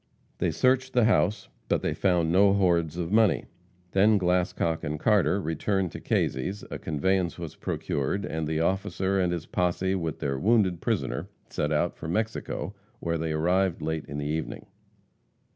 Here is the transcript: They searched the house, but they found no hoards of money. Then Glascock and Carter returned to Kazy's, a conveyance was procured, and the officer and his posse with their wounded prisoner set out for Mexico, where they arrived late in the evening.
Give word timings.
They 0.39 0.49
searched 0.49 0.93
the 0.93 1.03
house, 1.05 1.47
but 1.67 1.83
they 1.83 1.93
found 1.93 2.31
no 2.31 2.53
hoards 2.55 2.97
of 2.97 3.11
money. 3.11 3.45
Then 3.91 4.17
Glascock 4.17 4.83
and 4.83 4.99
Carter 4.99 5.39
returned 5.39 5.91
to 5.91 5.99
Kazy's, 6.01 6.63
a 6.71 6.79
conveyance 6.79 7.37
was 7.37 7.55
procured, 7.55 8.25
and 8.25 8.47
the 8.47 8.61
officer 8.61 9.19
and 9.19 9.31
his 9.31 9.45
posse 9.45 9.93
with 9.93 10.17
their 10.17 10.39
wounded 10.39 10.81
prisoner 10.81 11.27
set 11.51 11.71
out 11.71 11.95
for 11.95 12.07
Mexico, 12.07 12.73
where 12.99 13.19
they 13.19 13.31
arrived 13.31 13.83
late 13.83 14.05
in 14.05 14.17
the 14.17 14.25
evening. 14.25 14.65